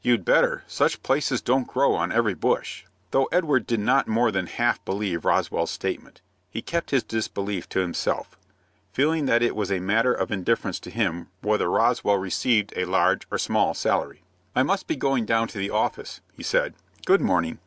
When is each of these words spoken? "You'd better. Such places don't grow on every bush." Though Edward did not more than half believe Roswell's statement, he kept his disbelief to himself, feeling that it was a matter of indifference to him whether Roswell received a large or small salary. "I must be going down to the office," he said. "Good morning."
"You'd 0.00 0.24
better. 0.24 0.64
Such 0.66 1.02
places 1.02 1.42
don't 1.42 1.66
grow 1.66 1.92
on 1.92 2.10
every 2.10 2.32
bush." 2.32 2.84
Though 3.10 3.26
Edward 3.30 3.66
did 3.66 3.78
not 3.78 4.08
more 4.08 4.32
than 4.32 4.46
half 4.46 4.82
believe 4.86 5.26
Roswell's 5.26 5.70
statement, 5.70 6.22
he 6.48 6.62
kept 6.62 6.92
his 6.92 7.02
disbelief 7.02 7.68
to 7.68 7.80
himself, 7.80 8.38
feeling 8.94 9.26
that 9.26 9.42
it 9.42 9.54
was 9.54 9.70
a 9.70 9.80
matter 9.80 10.14
of 10.14 10.32
indifference 10.32 10.80
to 10.80 10.90
him 10.90 11.28
whether 11.42 11.70
Roswell 11.70 12.16
received 12.16 12.72
a 12.74 12.86
large 12.86 13.26
or 13.30 13.36
small 13.36 13.74
salary. 13.74 14.22
"I 14.54 14.62
must 14.62 14.86
be 14.86 14.96
going 14.96 15.26
down 15.26 15.46
to 15.48 15.58
the 15.58 15.68
office," 15.68 16.22
he 16.32 16.42
said. 16.42 16.72
"Good 17.04 17.20
morning." 17.20 17.58